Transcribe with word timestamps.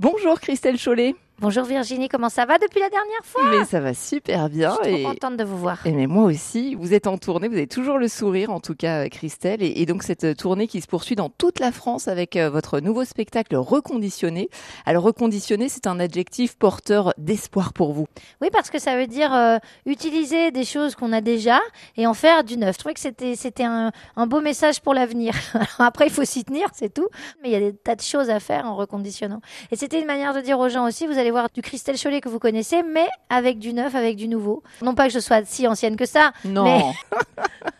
Bonjour 0.00 0.40
Christelle 0.40 0.78
Chollet. 0.78 1.14
Bonjour 1.40 1.64
Virginie, 1.64 2.10
comment 2.10 2.28
ça 2.28 2.44
va 2.44 2.58
depuis 2.58 2.80
la 2.80 2.90
dernière 2.90 3.24
fois 3.24 3.40
Mais 3.50 3.64
ça 3.64 3.80
va 3.80 3.94
super 3.94 4.50
bien. 4.50 4.76
Je 4.84 4.90
suis 4.90 5.02
trop 5.02 5.12
contente 5.12 5.38
de 5.38 5.44
vous 5.44 5.56
voir. 5.56 5.86
Et 5.86 5.92
mais 5.92 6.06
moi 6.06 6.24
aussi, 6.24 6.74
vous 6.74 6.92
êtes 6.92 7.06
en 7.06 7.16
tournée, 7.16 7.48
vous 7.48 7.54
avez 7.54 7.66
toujours 7.66 7.96
le 7.96 8.08
sourire, 8.08 8.50
en 8.50 8.60
tout 8.60 8.74
cas 8.74 9.08
Christelle, 9.08 9.62
et, 9.62 9.86
donc 9.86 10.02
cette 10.02 10.24
euh, 10.24 10.34
tournée 10.34 10.66
qui 10.66 10.82
se 10.82 10.86
poursuit 10.86 11.16
dans 11.16 11.30
toute 11.30 11.58
la 11.58 11.72
France 11.72 12.08
avec 12.08 12.36
euh, 12.36 12.50
votre 12.50 12.80
nouveau 12.80 13.06
spectacle 13.06 13.56
Reconditionné. 13.56 14.50
Alors 14.84 15.02
Reconditionné, 15.02 15.70
c'est 15.70 15.86
un 15.86 15.98
adjectif 15.98 16.58
porteur 16.58 17.14
d'espoir 17.16 17.72
pour 17.72 17.94
vous. 17.94 18.06
Oui, 18.42 18.48
parce 18.52 18.68
que 18.68 18.78
ça 18.78 18.98
veut 18.98 19.06
dire 19.06 19.32
euh, 19.32 19.56
utiliser 19.86 20.50
des 20.50 20.66
choses 20.66 20.94
qu'on 20.94 21.10
a 21.10 21.22
déjà 21.22 21.58
et 21.96 22.06
en 22.06 22.12
faire 22.12 22.44
du 22.44 22.58
neuf. 22.58 22.74
Je 22.74 22.80
trouvais 22.80 22.94
que 22.94 23.00
c'était 23.00 23.34
c'était 23.34 23.64
un, 23.64 23.92
un 24.16 24.26
beau 24.26 24.42
message 24.42 24.82
pour 24.82 24.92
l'avenir. 24.92 25.32
Après, 25.78 26.08
il 26.08 26.12
faut 26.12 26.26
s'y 26.26 26.44
tenir, 26.44 26.68
c'est 26.74 26.92
tout. 26.92 27.08
Mais 27.42 27.48
il 27.48 27.52
y 27.52 27.56
a 27.56 27.60
des 27.60 27.72
tas 27.72 27.94
de 27.94 28.02
choses 28.02 28.28
à 28.28 28.40
faire 28.40 28.66
en 28.66 28.76
reconditionnant. 28.76 29.40
Et 29.70 29.76
c'était 29.76 29.98
une 29.98 30.06
manière 30.06 30.34
de 30.34 30.42
dire 30.42 30.58
aux 30.58 30.68
gens 30.68 30.86
aussi, 30.86 31.06
vous 31.06 31.18
allez 31.18 31.29
voir 31.30 31.48
du 31.52 31.62
Christelle 31.62 31.96
Cholet 32.00 32.20
que 32.20 32.28
vous 32.28 32.38
connaissez, 32.38 32.82
mais 32.82 33.08
avec 33.28 33.58
du 33.58 33.72
neuf, 33.72 33.94
avec 33.94 34.16
du 34.16 34.28
nouveau. 34.28 34.62
Non 34.82 34.94
pas 34.94 35.08
que 35.08 35.12
je 35.14 35.20
sois 35.20 35.44
si 35.44 35.66
ancienne 35.66 35.96
que 35.96 36.06
ça. 36.06 36.32
Non. 36.44 36.92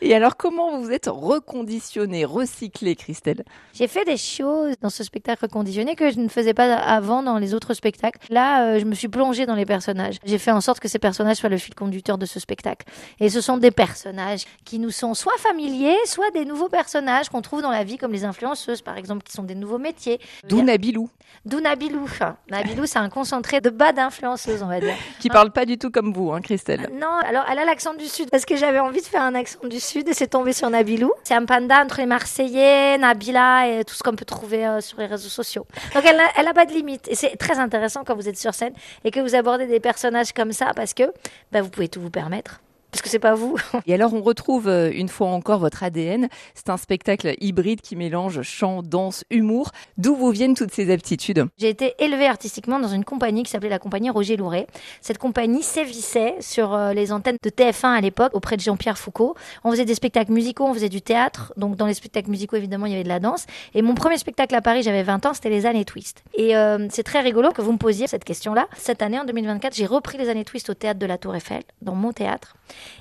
Et 0.00 0.14
alors, 0.14 0.36
comment 0.36 0.78
vous 0.80 0.90
êtes 0.90 1.06
reconditionné, 1.06 2.24
recyclé, 2.24 2.96
Christelle? 2.96 3.44
J'ai 3.74 3.86
fait 3.86 4.04
des 4.04 4.16
choses 4.16 4.74
dans 4.80 4.90
ce 4.90 5.04
spectacle 5.04 5.44
reconditionné 5.44 5.94
que 5.94 6.10
je 6.10 6.18
ne 6.18 6.28
faisais 6.28 6.54
pas 6.54 6.74
avant 6.74 7.22
dans 7.22 7.38
les 7.38 7.54
autres 7.54 7.74
spectacles. 7.74 8.18
Là, 8.30 8.64
euh, 8.64 8.78
je 8.78 8.84
me 8.84 8.94
suis 8.94 9.08
plongée 9.08 9.46
dans 9.46 9.54
les 9.54 9.66
personnages. 9.66 10.16
J'ai 10.24 10.38
fait 10.38 10.50
en 10.50 10.60
sorte 10.60 10.80
que 10.80 10.88
ces 10.88 10.98
personnages 10.98 11.36
soient 11.36 11.50
le 11.50 11.58
fil 11.58 11.74
conducteur 11.74 12.18
de 12.18 12.26
ce 12.26 12.40
spectacle. 12.40 12.86
Et 13.20 13.28
ce 13.28 13.40
sont 13.40 13.58
des 13.58 13.70
personnages 13.70 14.44
qui 14.64 14.78
nous 14.78 14.90
sont 14.90 15.14
soit 15.14 15.36
familiers, 15.38 15.96
soit 16.06 16.30
des 16.30 16.44
nouveaux 16.44 16.68
personnages 16.68 17.28
qu'on 17.28 17.42
trouve 17.42 17.62
dans 17.62 17.70
la 17.70 17.84
vie, 17.84 17.98
comme 17.98 18.12
les 18.12 18.24
influenceuses, 18.24 18.82
par 18.82 18.96
exemple, 18.96 19.22
qui 19.22 19.32
sont 19.32 19.44
des 19.44 19.54
nouveaux 19.54 19.78
métiers. 19.78 20.20
D'où 20.48 20.62
Nabilou. 20.62 21.10
D'où 21.44 21.60
Nabilou. 21.60 22.08
Nabilou, 22.50 22.86
c'est 22.86 22.98
un 22.98 23.08
concentré 23.08 23.60
de 23.60 23.70
bas 23.70 23.92
d'influenceuse, 23.92 24.62
on 24.62 24.66
va 24.66 24.80
dire. 24.80 24.94
Qui 25.20 25.28
parle 25.28 25.52
pas 25.52 25.64
du 25.66 25.78
tout 25.78 25.90
comme 25.90 26.12
vous, 26.12 26.32
hein, 26.32 26.40
Christelle. 26.40 26.90
Non, 27.00 27.16
alors 27.24 27.44
elle 27.50 27.58
a 27.58 27.64
l'accent 27.64 27.94
du 27.94 28.06
Sud, 28.06 28.30
parce 28.30 28.44
que 28.44 28.56
j'avais 28.56 28.80
envie 28.80 29.00
de 29.00 29.06
faire 29.06 29.22
un 29.22 29.34
accent 29.34 29.41
du 29.68 29.80
Sud 29.80 30.08
et 30.08 30.14
c'est 30.14 30.28
tombé 30.28 30.52
sur 30.52 30.70
Nabilou. 30.70 31.12
C'est 31.24 31.34
un 31.34 31.44
panda 31.44 31.82
entre 31.82 31.98
les 31.98 32.06
Marseillais, 32.06 32.98
Nabila 32.98 33.68
et 33.68 33.84
tout 33.84 33.94
ce 33.94 34.02
qu'on 34.02 34.16
peut 34.16 34.24
trouver 34.24 34.66
euh, 34.66 34.80
sur 34.80 34.98
les 34.98 35.06
réseaux 35.06 35.28
sociaux. 35.28 35.66
Donc 35.94 36.04
elle 36.04 36.44
n'a 36.44 36.54
pas 36.54 36.66
de 36.66 36.72
limite. 36.72 37.08
Et 37.08 37.14
c'est 37.14 37.36
très 37.36 37.58
intéressant 37.58 38.04
quand 38.04 38.14
vous 38.14 38.28
êtes 38.28 38.38
sur 38.38 38.54
scène 38.54 38.74
et 39.04 39.10
que 39.10 39.20
vous 39.20 39.34
abordez 39.34 39.66
des 39.66 39.80
personnages 39.80 40.32
comme 40.32 40.52
ça 40.52 40.72
parce 40.74 40.94
que 40.94 41.04
bah, 41.50 41.62
vous 41.62 41.70
pouvez 41.70 41.88
tout 41.88 42.00
vous 42.00 42.10
permettre 42.10 42.60
parce 42.92 43.02
que 43.02 43.08
c'est 43.08 43.18
pas 43.18 43.34
vous. 43.34 43.56
Et 43.86 43.94
alors 43.94 44.12
on 44.12 44.20
retrouve 44.20 44.68
euh, 44.68 44.90
une 44.92 45.08
fois 45.08 45.28
encore 45.28 45.58
votre 45.58 45.82
ADN. 45.82 46.28
C'est 46.54 46.68
un 46.68 46.76
spectacle 46.76 47.34
hybride 47.40 47.80
qui 47.80 47.96
mélange 47.96 48.42
chant, 48.42 48.82
danse, 48.82 49.24
humour. 49.30 49.70
D'où 49.96 50.14
vous 50.14 50.30
viennent 50.30 50.54
toutes 50.54 50.72
ces 50.72 50.92
aptitudes? 50.92 51.46
J'ai 51.56 51.70
été 51.70 51.94
élevée 51.98 52.26
artistiquement 52.26 52.78
dans 52.78 52.88
une 52.88 53.04
compagnie 53.04 53.42
qui 53.42 53.50
s'appelait 53.50 53.70
la 53.70 53.78
compagnie 53.78 54.10
Roger 54.10 54.36
Louret. 54.36 54.66
Cette 55.00 55.16
compagnie 55.16 55.62
sévissait 55.62 56.36
sur 56.40 56.74
euh, 56.74 56.92
les 56.92 57.12
antennes 57.12 57.38
de 57.42 57.50
TF1 57.50 57.86
à 57.86 58.00
l'époque 58.02 58.34
auprès 58.34 58.56
de 58.56 58.60
Jean-Pierre 58.60 58.98
Foucault. 58.98 59.34
On 59.64 59.70
faisait 59.70 59.86
des 59.86 59.94
spectacles 59.94 60.32
musicaux, 60.32 60.66
on 60.66 60.74
faisait 60.74 60.90
du 60.90 61.00
théâtre. 61.00 61.54
Donc 61.56 61.76
dans 61.76 61.86
les 61.86 61.94
spectacles 61.94 62.30
musicaux 62.30 62.56
évidemment 62.56 62.84
il 62.84 62.92
y 62.92 62.94
avait 62.94 63.04
de 63.04 63.08
la 63.08 63.20
danse. 63.20 63.46
Et 63.74 63.80
mon 63.80 63.94
premier 63.94 64.18
spectacle 64.18 64.54
à 64.54 64.60
Paris, 64.60 64.82
j'avais 64.82 65.02
20 65.02 65.24
ans, 65.24 65.32
c'était 65.32 65.48
les 65.48 65.64
années 65.64 65.86
Twist. 65.86 66.22
Et 66.34 66.54
euh, 66.56 66.88
c'est 66.90 67.04
très 67.04 67.20
rigolo 67.20 67.52
que 67.52 67.62
vous 67.62 67.72
me 67.72 67.78
posiez 67.78 68.06
cette 68.06 68.24
question-là. 68.24 68.66
Cette 68.76 69.00
année 69.00 69.18
en 69.18 69.24
2024, 69.24 69.74
j'ai 69.74 69.86
repris 69.86 70.18
les 70.18 70.28
années 70.28 70.44
Twist 70.44 70.68
au 70.68 70.74
théâtre 70.74 70.98
de 70.98 71.06
la 71.06 71.16
Tour 71.16 71.34
Eiffel, 71.34 71.62
dans 71.80 71.94
mon 71.94 72.12
théâtre. 72.12 72.54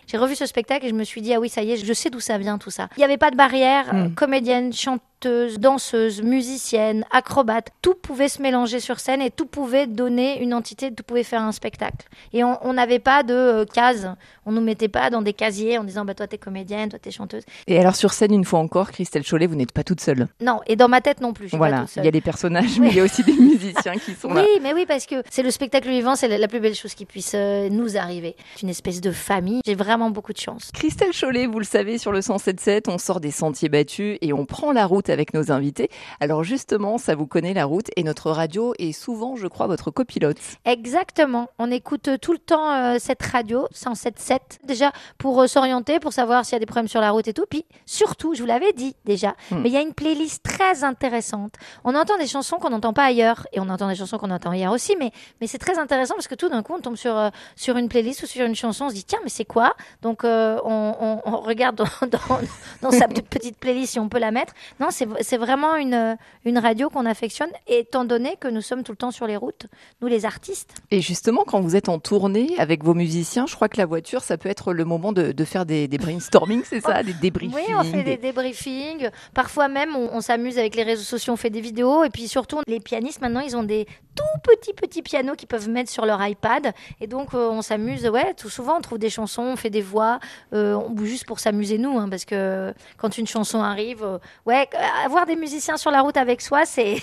J'ai 0.08 0.18
revu 0.18 0.36
ce 0.36 0.46
spectacle 0.46 0.86
et 0.86 0.90
je 0.90 0.96
me 0.96 1.04
suis 1.04 1.22
dit, 1.22 1.34
ah 1.34 1.40
oui, 1.40 1.50
ça 1.50 1.64
y 1.64 1.72
est, 1.72 1.78
je 1.78 1.94
sais 1.94 2.10
d'où 2.10 2.20
ça 2.20 2.38
vient 2.38 2.58
tout 2.58 2.72
ça. 2.72 2.90
Il 2.98 3.00
n'y 3.00 3.06
avait 3.06 3.18
pas 3.18 3.32
de 3.32 3.38
barrière, 3.38 3.94
hmm. 3.94 4.14
comédienne, 4.14 4.74
chanteuse 4.74 5.06
danseuse, 5.28 6.22
musicienne, 6.22 7.06
acrobate, 7.12 7.70
tout 7.82 7.96
pouvait 7.96 8.30
se 8.30 8.42
mélanger 8.42 8.80
sur 8.80 9.00
scène 9.00 9.22
et 9.22 9.32
tout 9.32 9.46
pouvait 9.46 9.88
donner 9.88 10.42
une 10.42 10.54
entité, 10.54 10.94
tout 10.94 11.04
pouvait 11.04 11.24
faire 11.24 11.42
un 11.42 11.52
spectacle. 11.52 12.08
Et 12.34 12.44
on 12.44 12.74
n'avait 12.74 13.00
pas 13.00 13.24
de 13.24 13.34
euh, 13.34 13.66
cases, 13.66 14.08
on 14.46 14.52
nous 14.52 14.62
mettait 14.62 14.88
pas 14.88 15.10
dans 15.10 15.22
des 15.22 15.34
casiers 15.34 15.78
en 15.78 15.84
disant 15.84 16.06
bah 16.06 16.14
toi 16.14 16.28
t'es 16.28 16.38
comédienne, 16.38 16.90
toi 16.90 17.00
t'es 17.00 17.12
chanteuse. 17.12 17.44
Et 17.68 17.80
alors 17.80 17.96
sur 17.96 18.14
scène 18.14 18.34
une 18.34 18.46
fois 18.46 18.60
encore, 18.60 18.92
Christelle 18.92 19.24
Cholet, 19.24 19.48
vous 19.48 19.56
n'êtes 19.56 19.72
pas 19.72 19.84
toute 19.84 20.02
seule. 20.02 20.28
Non, 20.42 20.62
et 20.68 20.76
dans 20.76 20.88
ma 20.88 21.02
tête 21.02 21.22
non 21.22 21.34
plus. 21.34 21.50
Je 21.50 21.58
voilà, 21.58 21.86
il 21.98 22.04
y 22.04 22.08
a 22.08 22.12
des 22.12 22.22
personnages, 22.22 22.80
mais 22.80 22.90
il 22.90 22.96
y 22.96 23.00
a 23.00 23.04
aussi 23.04 23.24
des 23.24 23.34
musiciens 23.40 23.96
qui 23.96 24.14
sont 24.14 24.34
là. 24.34 24.42
Oui, 24.42 24.60
mais 24.62 24.74
oui 24.74 24.86
parce 24.88 25.06
que 25.06 25.16
c'est 25.30 25.44
le 25.44 25.52
spectacle 25.52 25.90
vivant, 25.90 26.16
c'est 26.16 26.28
la, 26.28 26.48
plus 26.48 26.60
belle 26.60 26.76
chose 26.76 26.94
qui 26.94 27.06
puisse 27.06 27.34
euh, 27.36 27.70
nous 27.70 27.98
arriver. 27.98 28.36
C'est 28.56 28.64
une 28.64 28.70
espèce 28.70 29.02
de 29.02 29.12
famille. 29.12 29.62
J'ai 29.66 29.76
vraiment 29.76 30.10
beaucoup 30.10 30.34
de 30.34 30.40
chance. 30.40 30.72
Christelle 30.74 31.12
Cholet, 31.18 31.46
vous 31.46 31.60
le 31.60 31.66
savez, 31.66 31.98
sur 31.98 32.12
le 32.12 32.20
107.7, 32.20 32.90
on 32.90 32.98
sort 32.98 33.20
des 33.20 33.32
sentiers 33.32 33.70
battus 33.70 34.18
et 34.22 34.34
on 34.34 34.46
prend 34.46 34.72
la 34.72 34.86
route 34.86 35.10
avec 35.12 35.34
nos 35.34 35.52
invités. 35.52 35.90
Alors 36.20 36.44
justement, 36.44 36.98
ça 36.98 37.16
vous 37.16 37.28
connaît 37.28 37.54
la 37.54 37.66
route 37.66 37.88
et 37.96 38.04
notre 38.04 38.32
radio 38.32 38.74
est 38.80 38.92
souvent, 38.92 39.36
je 39.36 39.48
crois, 39.48 39.68
votre 39.68 39.92
copilote. 39.92 40.38
Exactement. 40.66 41.50
On 41.60 41.72
écoute 41.72 42.10
tout 42.22 42.32
le 42.34 42.38
temps 42.40 42.72
euh, 42.72 42.98
cette 43.00 43.22
radio 43.24 43.68
107.7 43.74 44.40
déjà 44.64 44.92
pour 45.18 45.42
euh, 45.42 45.48
s'orienter, 45.48 46.00
pour 46.00 46.14
savoir 46.14 46.46
s'il 46.46 46.54
y 46.54 46.56
a 46.56 46.60
des 46.60 46.66
problèmes 46.66 46.88
sur 46.88 47.02
la 47.02 47.12
route 47.12 47.28
et 47.28 47.34
tout. 47.34 47.46
Puis 47.50 47.66
surtout, 47.86 48.34
je 48.34 48.42
vous 48.42 48.48
l'avais 48.48 48.74
dit 48.74 48.96
déjà, 49.06 49.36
hmm. 49.52 49.62
mais 49.62 49.70
il 49.70 49.74
y 49.74 49.78
a 49.78 49.82
une 49.82 49.94
playlist 49.94 50.44
très 50.44 50.84
intéressante. 50.84 51.56
On 51.84 51.96
entend 51.96 52.18
des 52.18 52.28
chansons 52.28 52.58
qu'on 52.58 52.70
n'entend 52.70 52.94
pas 52.94 53.06
ailleurs 53.06 53.48
et 53.54 53.60
on 53.60 53.70
entend 53.70 53.88
des 53.88 53.96
chansons 53.96 54.18
qu'on 54.18 54.32
entend 54.32 54.52
ailleurs 54.52 54.74
aussi, 54.74 54.96
mais, 55.00 55.12
mais 55.40 55.48
c'est 55.48 55.58
très 55.58 55.78
intéressant 55.78 56.16
parce 56.16 56.28
que 56.28 56.36
tout 56.36 56.50
d'un 56.50 56.64
coup, 56.64 56.74
on 56.74 56.80
tombe 56.80 56.96
sur, 56.96 57.18
euh, 57.18 57.30
sur 57.56 57.78
une 57.78 57.90
playlist 57.90 58.24
ou 58.24 58.26
sur 58.26 58.46
une 58.46 58.56
chanson, 58.56 58.86
on 58.86 58.90
se 58.90 58.96
dit 58.96 59.04
tiens, 59.04 59.20
mais 59.24 59.30
c'est 59.30 59.46
quoi? 59.46 59.74
Donc 60.02 60.24
on, 60.24 61.42
regarde 61.44 61.76
dans, 61.76 61.86
dans, 62.08 62.40
dans 62.82 62.92
sa 62.92 63.08
petite 63.08 63.58
playlist 63.58 63.94
si 63.94 64.00
on 64.00 64.10
peut 64.10 64.20
la 64.20 64.32
mettre. 64.32 64.54
Non, 64.80 64.88
c'est 64.90 65.01
vraiment 65.06 65.76
une, 65.76 66.18
une 66.46 66.58
radio 66.58 66.90
qu'on 66.90 67.06
affectionne, 67.06 67.50
étant 67.68 68.06
donné 68.06 68.36
que 68.40 68.48
nous 68.48 68.62
sommes 68.62 68.84
tout 68.84 68.92
le 68.92 68.98
temps 68.98 69.12
sur 69.12 69.28
les 69.28 69.38
routes, 69.38 69.68
nous 70.02 70.08
les 70.08 70.26
artistes. 70.26 70.76
Et 70.92 71.02
justement, 71.02 71.44
quand 71.46 71.62
vous 71.62 71.76
êtes 71.76 71.90
en 71.90 72.00
tournée 72.00 72.54
avec 72.58 72.84
vos 72.84 72.94
musiciens, 72.94 73.46
je 73.48 73.56
crois 73.56 73.70
que 73.70 73.78
la 73.78 73.86
voiture, 73.86 74.22
ça 74.24 74.38
peut 74.38 74.50
être 74.50 74.74
le 74.74 74.86
moment 74.86 75.14
de, 75.14 75.32
de 75.32 75.46
faire 75.46 75.66
des, 75.66 75.88
des 75.88 75.98
brainstorming, 75.98 76.62
c'est 76.66 76.82
ça, 76.82 77.04
des 77.04 77.14
débriefings. 77.14 77.56
Oui, 77.56 77.74
on 77.76 77.84
fait 77.84 78.04
des 78.04 78.18
débriefings. 78.18 79.10
Parfois 79.34 79.68
même, 79.68 79.96
on, 79.96 80.22
s'amuse 80.22 80.58
avec 80.58 80.76
les 80.76 80.84
réseaux 80.84 81.04
sociaux, 81.04 81.34
on 81.34 81.38
fait 81.38 81.50
des 81.50 81.62
vidéos. 81.62 82.04
Et 82.04 82.10
puis 82.10 82.28
surtout, 82.28 82.62
les 82.68 82.80
pianistes, 82.80 83.22
maintenant, 83.22 83.40
ils 83.42 83.56
ont 83.56 83.64
des 83.64 83.88
tout 84.16 84.24
petits, 84.44 84.74
petits 84.74 85.02
pianos 85.02 85.36
qu'ils 85.36 85.48
peuvent 85.48 85.70
mettre 85.70 85.90
sur 85.90 86.06
leur 86.06 86.26
iPad. 86.26 86.74
Et 87.00 87.08
donc, 87.08 87.34
euh, 87.34 87.50
on 87.50 87.62
s'amuse. 87.62 88.08
Ouais, 88.08 88.34
tout 88.34 88.50
souvent, 88.50 88.78
on 88.78 88.82
trouve 88.82 89.00
des 89.00 89.10
chansons, 89.10 89.44
on 89.44 89.56
fait 89.56 89.70
des 89.70 89.82
voix, 89.82 90.20
euh, 90.54 90.80
juste 91.04 91.26
pour 91.26 91.40
s'amuser 91.40 91.78
nous, 91.78 91.98
hein, 91.98 92.10
parce 92.10 92.26
que 92.26 92.74
quand 92.98 93.18
une 93.18 93.28
chanson 93.28 93.62
arrive, 93.62 94.04
euh, 94.04 94.18
ouais, 94.46 94.68
avoir 95.06 95.26
des 95.26 95.36
musiciens 95.36 95.78
sur 95.78 95.92
la 95.92 96.02
route 96.02 96.18
avec 96.18 96.42
soi, 96.42 96.66
c'est 96.66 97.02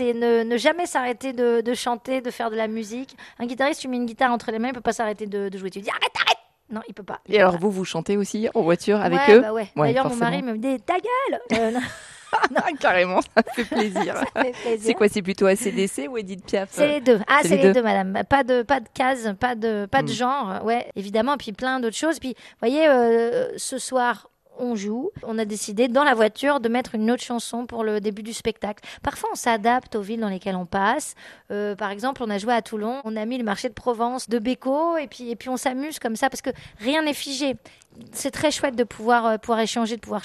ne, 0.00 0.56
jamais 0.56 0.86
s'arrêter 0.86 1.32
de, 1.32 1.74
chanter, 1.74 2.20
de 2.20 2.30
faire 2.30 2.50
de 2.50 2.56
la 2.56 2.68
musique. 2.68 3.16
Un 3.38 3.46
guitariste, 3.46 3.80
tu 3.80 3.88
mets 3.88 3.96
une 3.96 4.06
guitare 4.06 4.32
entre 4.32 4.50
les 4.50 4.58
mains, 4.58 4.68
il 4.68 4.74
peut 4.74 4.80
pas 4.80 4.92
s'arrêter 4.92 5.26
de, 5.26 5.56
jouer. 5.56 5.70
Tu 5.70 5.80
dis 5.80 5.90
arrête, 5.90 6.12
arrête 6.16 6.38
non, 6.70 6.80
il 6.88 6.94
peut 6.94 7.02
pas. 7.02 7.20
Et 7.28 7.38
alors, 7.38 7.58
vous, 7.58 7.70
vous 7.70 7.84
chantez 7.84 8.16
aussi 8.16 8.48
en 8.54 8.62
voiture 8.62 8.98
avec 8.98 9.20
eux? 9.28 9.40
bah 9.40 9.52
ouais. 9.52 9.68
D'ailleurs, 9.76 10.08
mon 10.08 10.16
mari 10.16 10.42
me 10.42 10.56
dit 10.56 10.80
ta 10.80 10.94
gueule 10.94 11.40
euh, 11.52 11.78
Carrément, 12.80 13.20
ça 13.36 13.42
fait 13.54 13.64
plaisir. 13.64 14.14
c'est 14.80 14.94
quoi 14.94 15.08
C'est 15.08 15.22
plutôt 15.22 15.46
ACDC 15.46 16.08
ou 16.08 16.16
Edith 16.16 16.44
Piaf? 16.46 16.70
C'est 16.72 16.88
les 16.88 17.00
deux. 17.00 17.20
Ah, 17.28 17.40
c'est 17.42 17.56
les, 17.56 17.72
deux, 17.72 17.82
madame. 17.82 18.22
Pas 18.28 18.44
de, 18.44 18.62
pas 18.62 18.80
de 18.80 18.88
case, 18.92 19.34
pas 19.38 19.54
de, 19.54 19.86
pas 19.86 20.02
de 20.02 20.10
hmm. 20.10 20.14
genre. 20.14 20.64
Ouais, 20.64 20.90
évidemment. 20.96 21.36
Puis 21.36 21.52
plein 21.52 21.80
d'autres 21.80 21.96
choses. 21.96 22.18
Puis, 22.18 22.34
vous 22.34 22.68
voyez, 22.68 22.88
euh, 22.88 23.56
ce 23.56 23.78
soir, 23.78 24.28
on 24.58 24.74
joue. 24.74 25.10
On 25.22 25.38
a 25.38 25.44
décidé 25.44 25.88
dans 25.88 26.04
la 26.04 26.14
voiture 26.14 26.60
de 26.60 26.68
mettre 26.68 26.94
une 26.94 27.10
autre 27.10 27.22
chanson 27.22 27.66
pour 27.66 27.84
le 27.84 28.00
début 28.00 28.22
du 28.22 28.32
spectacle. 28.32 28.84
Parfois, 29.02 29.30
on 29.32 29.36
s'adapte 29.36 29.94
aux 29.96 30.00
villes 30.00 30.20
dans 30.20 30.28
lesquelles 30.28 30.56
on 30.56 30.66
passe. 30.66 31.14
Euh, 31.50 31.74
par 31.74 31.90
exemple, 31.90 32.22
on 32.22 32.30
a 32.30 32.38
joué 32.38 32.52
à 32.52 32.62
Toulon, 32.62 33.00
on 33.04 33.16
a 33.16 33.24
mis 33.24 33.38
le 33.38 33.44
marché 33.44 33.68
de 33.68 33.74
Provence 33.74 34.28
de 34.28 34.38
Béco, 34.38 34.96
et 34.96 35.06
puis, 35.06 35.30
et 35.30 35.36
puis 35.36 35.48
on 35.48 35.56
s'amuse 35.56 35.98
comme 35.98 36.16
ça 36.16 36.30
parce 36.30 36.42
que 36.42 36.50
rien 36.78 37.02
n'est 37.02 37.14
figé. 37.14 37.56
C'est 38.12 38.30
très 38.30 38.50
chouette 38.50 38.74
de 38.74 38.84
pouvoir, 38.84 39.26
euh, 39.26 39.38
pouvoir 39.38 39.60
échanger, 39.60 39.96
de 39.96 40.00
pouvoir 40.00 40.22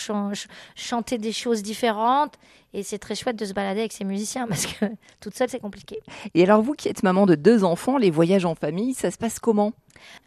chanter 0.76 1.18
des 1.18 1.32
choses 1.32 1.62
différentes. 1.62 2.36
Et 2.74 2.84
c'est 2.84 3.00
très 3.00 3.16
chouette 3.16 3.36
de 3.36 3.46
se 3.46 3.54
balader 3.54 3.80
avec 3.80 3.94
ces 3.94 4.04
musiciens 4.04 4.48
parce 4.48 4.66
que 4.66 4.86
toute 5.20 5.36
seule, 5.36 5.50
c'est 5.50 5.60
compliqué. 5.60 6.00
Et 6.34 6.44
alors, 6.44 6.62
vous 6.62 6.74
qui 6.74 6.88
êtes 6.88 7.04
maman 7.04 7.26
de 7.26 7.36
deux 7.36 7.64
enfants, 7.64 7.98
les 7.98 8.12
voyages 8.12 8.46
en 8.46 8.56
famille, 8.56 8.94
ça 8.94 9.12
se 9.12 9.18
passe 9.18 9.40
comment? 9.40 9.74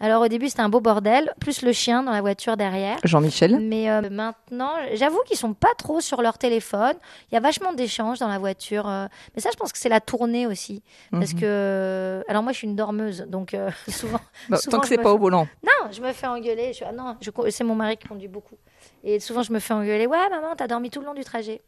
Alors 0.00 0.22
au 0.22 0.28
début 0.28 0.48
c'était 0.48 0.62
un 0.62 0.68
beau 0.68 0.80
bordel, 0.80 1.32
plus 1.40 1.62
le 1.62 1.72
chien 1.72 2.02
dans 2.02 2.12
la 2.12 2.20
voiture 2.20 2.56
derrière. 2.56 2.98
Jean-Michel. 3.04 3.58
Mais 3.60 3.90
euh, 3.90 4.08
maintenant, 4.10 4.72
j'avoue 4.94 5.20
qu'ils 5.26 5.36
sont 5.36 5.54
pas 5.54 5.74
trop 5.76 6.00
sur 6.00 6.22
leur 6.22 6.38
téléphone. 6.38 6.94
Il 7.30 7.34
y 7.34 7.38
a 7.38 7.40
vachement 7.40 7.72
d'échanges 7.72 8.18
dans 8.18 8.28
la 8.28 8.38
voiture. 8.38 8.88
Euh. 8.88 9.06
mais 9.34 9.40
ça, 9.40 9.50
je 9.52 9.56
pense 9.56 9.72
que 9.72 9.78
c'est 9.78 9.88
la 9.88 10.00
tournée 10.00 10.46
aussi, 10.46 10.82
parce 11.10 11.34
mhm. 11.34 11.40
que 11.40 12.24
alors 12.28 12.42
moi 12.42 12.52
je 12.52 12.58
suis 12.58 12.66
une 12.66 12.76
dormeuse, 12.76 13.24
donc 13.28 13.54
euh, 13.54 13.70
souvent, 13.88 14.20
bah, 14.48 14.58
Tant 14.70 14.80
que 14.80 14.88
c'est 14.88 14.98
pas 14.98 15.12
au 15.12 15.18
volant. 15.18 15.46
Non, 15.64 15.90
je 15.90 16.00
me 16.00 16.12
fais 16.12 16.26
engueuler. 16.26 16.72
Je... 16.72 16.84
Ah 16.84 16.92
non, 16.92 17.16
c'est 17.50 17.64
mon 17.64 17.74
mari 17.74 17.96
qui 17.96 18.08
conduit 18.08 18.28
beaucoup. 18.28 18.56
Et 19.04 19.18
souvent, 19.20 19.42
je 19.42 19.52
me 19.52 19.58
fais 19.58 19.74
engueuler. 19.74 20.06
Ouais, 20.06 20.28
maman, 20.28 20.54
t'as 20.56 20.68
dormi 20.68 20.90
tout 20.90 21.00
le 21.00 21.06
long 21.06 21.14
du 21.14 21.24
trajet. 21.24 21.60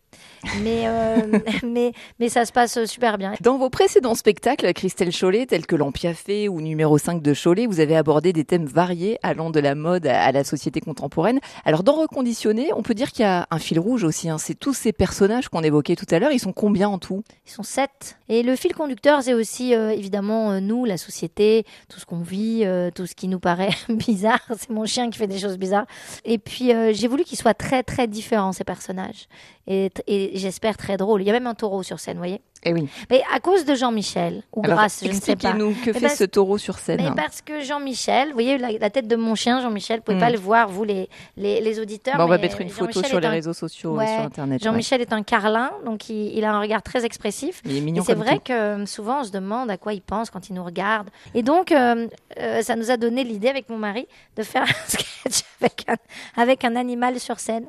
Mais, 0.62 0.84
mais, 1.64 1.92
mais 2.18 2.28
ça 2.28 2.44
se 2.44 2.52
passe 2.52 2.84
super 2.84 3.18
bien. 3.18 3.34
Dans 3.40 3.58
vos 3.58 3.70
précédents 3.70 4.14
spectacles, 4.14 4.72
Christelle 4.72 5.12
Cholet, 5.12 5.46
tel 5.46 5.66
que 5.66 5.76
l'Ampiafé 5.76 6.48
ou 6.48 6.60
numéro 6.60 6.98
5 6.98 7.22
de 7.22 7.34
Cholet, 7.34 7.66
vous 7.66 7.80
avez 7.80 7.93
avez 7.94 7.98
abordé 8.00 8.32
des 8.32 8.44
thèmes 8.44 8.66
variés 8.66 9.18
allant 9.22 9.50
de 9.50 9.60
la 9.60 9.74
mode 9.74 10.06
à 10.06 10.32
la 10.32 10.44
société 10.44 10.80
contemporaine. 10.80 11.40
Alors 11.64 11.82
dans 11.82 11.94
Reconditionné, 11.94 12.72
on 12.74 12.82
peut 12.82 12.94
dire 12.94 13.12
qu'il 13.12 13.22
y 13.22 13.28
a 13.28 13.46
un 13.50 13.58
fil 13.58 13.78
rouge 13.78 14.04
aussi. 14.04 14.28
Hein. 14.28 14.38
C'est 14.38 14.54
tous 14.54 14.74
ces 14.74 14.92
personnages 14.92 15.48
qu'on 15.48 15.62
évoquait 15.62 15.96
tout 15.96 16.06
à 16.10 16.18
l'heure. 16.18 16.32
Ils 16.32 16.40
sont 16.40 16.52
combien 16.52 16.88
en 16.88 16.98
tout? 16.98 17.22
Ils 17.46 17.52
sont 17.52 17.62
sept. 17.62 18.18
Et 18.28 18.42
le 18.42 18.56
fil 18.56 18.74
conducteur, 18.74 19.22
c'est 19.22 19.34
aussi 19.34 19.74
euh, 19.74 19.90
évidemment 19.90 20.52
euh, 20.52 20.60
nous, 20.60 20.84
la 20.84 20.96
société, 20.96 21.64
tout 21.88 22.00
ce 22.00 22.06
qu'on 22.06 22.20
vit, 22.20 22.62
euh, 22.64 22.90
tout 22.90 23.06
ce 23.06 23.14
qui 23.14 23.28
nous 23.28 23.38
paraît 23.38 23.70
bizarre. 23.88 24.40
C'est 24.58 24.70
mon 24.70 24.86
chien 24.86 25.10
qui 25.10 25.18
fait 25.18 25.26
des 25.26 25.38
choses 25.38 25.58
bizarres. 25.58 25.86
Et 26.24 26.38
puis 26.38 26.72
j'ai 26.92 27.08
voulu 27.08 27.24
qu'ils 27.24 27.38
soient 27.38 27.54
très 27.54 27.82
très 27.82 28.06
différents 28.06 28.52
ces 28.52 28.64
personnages. 28.64 29.28
Et, 29.66 29.90
et 30.06 30.36
j'espère 30.38 30.76
très 30.76 30.96
drôles. 30.96 31.22
Il 31.22 31.26
y 31.26 31.30
a 31.30 31.32
même 31.32 31.46
un 31.46 31.54
taureau 31.54 31.82
sur 31.82 32.00
scène, 32.00 32.14
vous 32.14 32.20
voyez? 32.20 32.40
Eh 32.64 32.72
oui. 32.72 32.88
Mais 33.10 33.22
à 33.32 33.40
cause 33.40 33.64
de 33.64 33.74
Jean-Michel, 33.74 34.42
ou 34.52 34.62
grâce, 34.62 35.02
je 35.04 35.08
ne 35.08 35.14
sais 35.14 35.36
pas. 35.36 35.52
nous 35.54 35.74
que 35.84 35.92
fait 35.92 36.08
ce 36.08 36.24
taureau 36.24 36.58
sur 36.58 36.78
scène 36.78 37.02
Mais 37.02 37.10
parce 37.14 37.42
que 37.42 37.60
Jean-Michel, 37.60 38.28
vous 38.28 38.34
voyez 38.34 38.58
la, 38.58 38.90
tête 38.90 39.06
de 39.06 39.16
mon 39.16 39.34
chien, 39.34 39.60
Jean-Michel, 39.60 39.98
vous 39.98 40.04
pouvez 40.04 40.18
pas 40.18 40.30
hmm. 40.30 40.34
le 40.34 40.38
voir, 40.38 40.68
vous 40.68 40.84
les, 40.84 41.08
les, 41.36 41.60
les 41.60 41.80
auditeurs. 41.80 42.16
on 42.18 42.26
va 42.26 42.38
mettre 42.38 42.60
une 42.60 42.70
photo 42.70 43.02
sur 43.02 43.20
les 43.20 43.28
réseaux 43.28 43.52
sociaux 43.52 44.00
et 44.00 44.06
sur 44.06 44.20
Internet. 44.20 44.62
Jean-Michel 44.62 45.00
est 45.00 45.12
un 45.12 45.22
carlin, 45.22 45.70
donc 45.84 46.08
il, 46.08 46.36
il, 46.36 46.44
a 46.44 46.52
un 46.52 46.60
regard 46.60 46.82
très 46.82 47.04
expressif. 47.04 47.60
Il 47.64 47.76
est 47.76 47.80
mignon 47.80 48.02
et 48.02 48.06
c'est 48.06 48.14
vrai 48.14 48.38
que 48.38 48.52
euh, 48.52 48.86
souvent 48.86 49.20
on 49.20 49.24
se 49.24 49.30
demande 49.30 49.70
à 49.70 49.76
quoi 49.76 49.92
il 49.92 50.02
pense 50.02 50.30
quand 50.30 50.48
il 50.48 50.54
nous 50.54 50.64
regarde. 50.64 51.10
Et 51.34 51.42
donc, 51.42 51.72
euh, 51.72 52.06
euh, 52.38 52.62
ça 52.62 52.76
nous 52.76 52.90
a 52.90 52.96
donné 52.96 53.24
l'idée 53.24 53.48
avec 53.48 53.68
mon 53.68 53.78
mari 53.78 54.06
de 54.36 54.42
faire 54.42 54.62
un 54.68 54.88
sketch 54.88 55.44
avec 55.60 55.84
un, 55.88 55.96
avec 56.40 56.64
un 56.64 56.76
animal 56.76 57.18
sur 57.20 57.40
scène 57.40 57.66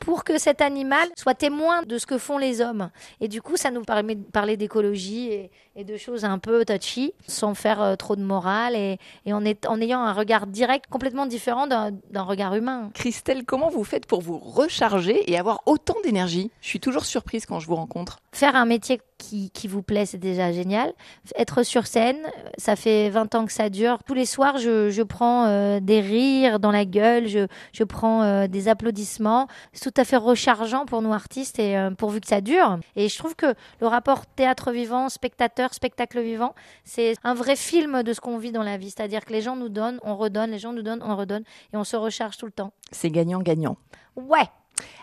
pour 0.00 0.24
que 0.24 0.38
cet 0.38 0.60
animal 0.60 1.08
soit 1.16 1.34
témoin 1.34 1.82
de 1.82 1.98
ce 1.98 2.06
que 2.06 2.18
font 2.18 2.38
les 2.38 2.60
hommes. 2.60 2.90
Et 3.20 3.28
du 3.28 3.42
coup, 3.42 3.56
ça 3.56 3.70
nous 3.70 3.82
permet 3.82 4.14
de 4.14 4.22
parler 4.36 4.58
d'écologie 4.58 5.28
et, 5.32 5.50
de 5.84 5.96
choses 5.96 6.24
un 6.24 6.38
peu 6.38 6.64
touchy, 6.64 7.12
sans 7.26 7.54
faire 7.54 7.82
euh, 7.82 7.96
trop 7.96 8.16
de 8.16 8.22
morale 8.22 8.74
et, 8.74 8.98
en, 9.26 9.44
en, 9.44 9.80
ayant 9.80 10.00
un 10.00 10.12
regard 10.12 10.46
direct 10.46 10.86
complètement 10.90 11.26
différent 11.26 11.66
d'un 11.66 12.22
regard 12.22 12.54
humain. 12.54 12.90
Christelle, 12.94 13.44
comment 13.44 13.68
vous 13.68 13.84
faites 13.84 14.06
pour 14.06 14.22
vous 14.22 14.38
recharger 14.38 15.30
et 15.30 15.38
avoir 15.38 15.62
autant 15.66 15.96
d'énergie? 16.02 16.50
Je 16.60 16.68
suis 16.68 16.80
toujours 16.80 17.04
surprise 17.04 17.46
quand 17.46 17.60
je 17.60 17.66
vous 17.66 17.76
rencontre. 17.76 18.20
Faire 18.32 18.56
un 18.56 18.66
métier 18.66 19.00
qui, 19.18 19.66
vous 19.66 19.82
plaît, 19.82 20.06
c'est 20.06 20.18
déjà 20.18 20.52
génial. 20.52 20.92
Être 21.36 21.62
sur 21.62 21.86
scène, 21.86 22.18
ça 22.58 22.76
fait 22.76 23.08
20 23.08 23.34
ans 23.34 23.46
que 23.46 23.52
ça 23.52 23.70
dure. 23.70 23.98
Tous 24.06 24.14
les 24.14 24.26
soirs, 24.26 24.58
je, 24.58 25.02
prends 25.02 25.46
euh, 25.46 25.80
des 25.80 26.00
rires 26.00 26.60
dans 26.60 26.70
la 26.70 26.84
gueule, 26.84 27.26
je, 27.26 27.84
prends 27.84 28.22
euh, 28.22 28.46
des 28.46 28.68
applaudissements. 28.68 29.48
C'est 29.72 29.90
tout 29.90 30.00
à 30.00 30.04
fait 30.04 30.16
rechargeant 30.16 30.84
pour 30.84 31.02
nous 31.02 31.12
artistes 31.12 31.58
et 31.58 31.76
pourvu 31.96 32.20
que 32.20 32.28
ça 32.28 32.40
dure. 32.40 32.78
Et 32.94 33.08
je 33.08 33.18
trouve 33.18 33.34
que 33.34 33.54
le 33.80 33.86
rapport 33.86 34.26
théâtre 34.26 34.70
vivant, 34.70 35.08
spectateur, 35.08 35.65
spectacle 35.74 36.20
vivant, 36.20 36.54
c'est 36.84 37.14
un 37.24 37.34
vrai 37.34 37.56
film 37.56 38.02
de 38.02 38.12
ce 38.12 38.20
qu'on 38.20 38.38
vit 38.38 38.52
dans 38.52 38.62
la 38.62 38.76
vie. 38.76 38.90
C'est-à-dire 38.90 39.24
que 39.24 39.32
les 39.32 39.42
gens 39.42 39.56
nous 39.56 39.68
donnent, 39.68 39.98
on 40.02 40.16
redonne, 40.16 40.50
les 40.50 40.58
gens 40.58 40.72
nous 40.72 40.82
donnent, 40.82 41.02
on 41.02 41.16
redonne 41.16 41.44
et 41.72 41.76
on 41.76 41.84
se 41.84 41.96
recharge 41.96 42.36
tout 42.36 42.46
le 42.46 42.52
temps. 42.52 42.72
C'est 42.90 43.10
gagnant-gagnant. 43.10 43.76
Ouais, 44.16 44.48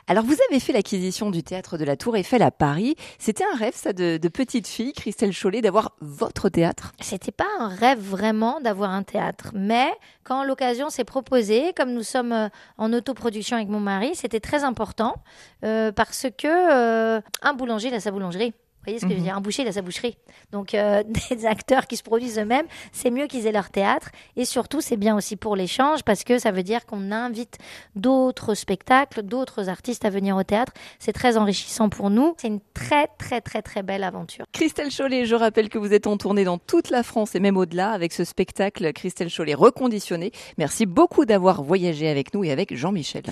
alors, 0.07 0.25
vous 0.25 0.35
avez 0.49 0.59
fait 0.59 0.73
l'acquisition 0.73 1.31
du 1.31 1.43
théâtre 1.43 1.77
de 1.77 1.85
la 1.85 1.95
Tour 1.95 2.17
Eiffel 2.17 2.41
à 2.41 2.51
Paris. 2.51 2.95
C'était 3.19 3.45
un 3.45 3.55
rêve, 3.55 3.73
ça, 3.73 3.93
de, 3.93 4.17
petite 4.27 4.67
fille, 4.67 4.91
Christelle 4.91 5.31
Chollet, 5.31 5.61
d'avoir 5.61 5.93
votre 6.01 6.49
théâtre? 6.49 6.91
C'était 6.99 7.31
pas 7.31 7.47
un 7.57 7.69
rêve 7.69 7.99
vraiment 7.99 8.59
d'avoir 8.59 8.91
un 8.91 9.03
théâtre. 9.03 9.51
Mais 9.53 9.89
quand 10.23 10.43
l'occasion 10.43 10.89
s'est 10.89 11.05
proposée, 11.05 11.71
comme 11.75 11.93
nous 11.93 12.03
sommes 12.03 12.33
euh, 12.33 12.49
en 12.77 12.91
autoproduction 12.91 13.55
avec 13.55 13.69
mon 13.69 13.79
mari, 13.79 14.11
c'était 14.13 14.41
très 14.41 14.63
important 14.63 15.15
euh, 15.63 15.91
parce 15.93 16.27
que 16.37 16.47
euh, 16.47 17.21
un 17.41 17.53
boulanger, 17.53 17.87
il 17.87 17.93
a 17.93 18.01
sa 18.01 18.11
boulangerie. 18.11 18.53
Vous 18.83 18.91
voyez 18.91 18.99
ce 18.99 19.05
que 19.05 19.11
je 19.11 19.15
veux 19.15 19.19
mhm. 19.19 19.25
dire 19.25 19.37
Un 19.37 19.41
boucher, 19.41 19.61
il 19.61 19.67
a 19.69 19.71
sa 19.71 19.81
boucherie. 19.81 20.17
Donc, 20.51 20.73
euh, 20.73 21.03
des 21.29 21.45
acteurs 21.45 21.87
qui 21.87 21.95
se 21.95 22.03
produisent 22.03 22.37
eux-mêmes, 22.37 22.65
c'est 22.91 23.11
mieux 23.11 23.27
qu'ils 23.27 23.47
aient 23.47 23.53
leur 23.53 23.69
théâtre. 23.69 24.09
Et 24.35 24.43
surtout, 24.43 24.81
c'est 24.81 24.97
bien 24.97 25.15
aussi 25.15 25.37
pour 25.37 25.55
l'échange 25.55 26.03
parce 26.03 26.25
que 26.25 26.37
ça 26.37 26.51
veut 26.51 26.63
dire 26.63 26.85
qu'on 26.85 27.11
invite 27.11 27.59
d'autres 27.95 28.55
spectacles, 28.55 29.21
d'autres 29.21 29.69
artistes 29.69 30.03
à 30.03 30.09
venir 30.09 30.35
au 30.35 30.43
théâtre. 30.43 30.73
C'est 30.99 31.13
très 31.13 31.37
enrichissant 31.37 31.87
pour 31.87 32.09
nous. 32.09 32.35
C'est 32.37 32.47
une 32.47 32.59
très, 32.73 33.07
très, 33.17 33.39
très, 33.39 33.61
très 33.61 33.83
belle 33.83 34.03
aventure. 34.03 34.45
Christelle 34.51 34.91
Chollet, 34.91 35.25
je 35.25 35.35
rappelle 35.35 35.69
que 35.69 35.77
vous 35.77 35.93
êtes 35.93 36.07
en 36.07 36.17
tournée 36.17 36.43
dans 36.43 36.57
toute 36.57 36.89
la 36.89 37.03
France 37.03 37.35
et 37.35 37.39
même 37.39 37.55
au-delà 37.55 37.91
avec 37.91 38.11
ce 38.11 38.25
spectacle 38.25 38.91
Christelle 38.91 39.29
Chollet 39.29 39.53
reconditionné. 39.53 40.31
Merci 40.57 40.85
beaucoup 40.85 41.23
d'avoir 41.23 41.63
voyagé 41.63 42.09
avec 42.09 42.33
nous 42.33 42.43
et 42.43 42.51
avec 42.51 42.75
Jean-Michel. 42.75 43.23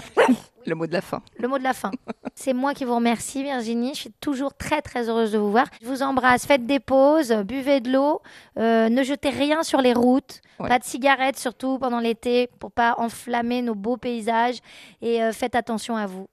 Le 0.66 0.76
mot 0.76 0.88
de 0.88 0.94
la 0.94 1.02
fin. 1.02 1.22
Le 1.38 1.48
mot 1.48 1.58
de 1.58 1.64
la 1.64 1.74
fin. 1.74 1.92
C'est 2.36 2.54
moi 2.54 2.74
qui 2.74 2.86
vous 2.86 2.96
remercie, 2.96 3.44
Virginie. 3.44 3.94
Je 3.94 4.02
suis 4.02 4.14
toujours 4.22 4.54
très, 4.54 4.82
très 4.82 5.10
heureuse 5.10 5.32
de 5.32 5.38
vous 5.38 5.52
voir. 5.52 5.68
Je 5.82 5.88
vous 5.88 6.02
embrasse. 6.04 6.46
Faites 6.46 6.66
des 6.66 6.80
pauses, 6.80 7.32
buvez 7.46 7.80
de 7.80 7.92
l'eau, 7.92 8.22
euh, 8.58 8.90
ne 8.90 9.04
jetez 9.04 9.30
rien 9.30 9.64
sur 9.64 9.82
les 9.82 9.94
routes, 9.94 10.42
pas 10.58 10.80
de 10.80 10.84
cigarettes 10.84 11.38
surtout 11.38 11.78
pendant 11.80 12.00
l'été 12.00 12.50
pour 12.60 12.72
pas 12.72 12.96
enflammer 12.98 13.62
nos 13.62 13.76
beaux 13.76 13.98
paysages 13.98 14.60
et 15.02 15.24
euh, 15.24 15.32
faites 15.32 15.56
attention 15.56 15.96
à 15.96 16.06
vous. 16.06 16.28